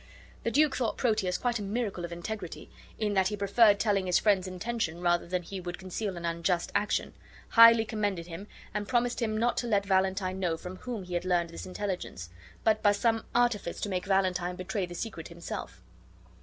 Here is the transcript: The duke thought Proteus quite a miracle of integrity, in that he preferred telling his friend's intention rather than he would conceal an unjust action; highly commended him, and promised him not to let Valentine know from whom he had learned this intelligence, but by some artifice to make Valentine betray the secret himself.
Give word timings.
The 0.41 0.49
duke 0.49 0.75
thought 0.75 0.97
Proteus 0.97 1.37
quite 1.37 1.59
a 1.59 1.61
miracle 1.61 2.03
of 2.03 2.11
integrity, 2.11 2.71
in 2.97 3.13
that 3.13 3.27
he 3.27 3.37
preferred 3.37 3.79
telling 3.79 4.07
his 4.07 4.17
friend's 4.17 4.47
intention 4.47 4.99
rather 4.99 5.27
than 5.27 5.43
he 5.43 5.59
would 5.61 5.77
conceal 5.77 6.17
an 6.17 6.25
unjust 6.25 6.71
action; 6.73 7.13
highly 7.49 7.85
commended 7.85 8.25
him, 8.25 8.47
and 8.73 8.87
promised 8.87 9.21
him 9.21 9.37
not 9.37 9.57
to 9.57 9.67
let 9.67 9.85
Valentine 9.85 10.39
know 10.39 10.57
from 10.57 10.77
whom 10.77 11.03
he 11.03 11.13
had 11.13 11.23
learned 11.23 11.51
this 11.51 11.67
intelligence, 11.67 12.31
but 12.63 12.81
by 12.81 12.93
some 12.93 13.25
artifice 13.35 13.79
to 13.81 13.89
make 13.89 14.07
Valentine 14.07 14.55
betray 14.55 14.87
the 14.87 14.95
secret 14.95 15.27
himself. 15.27 15.83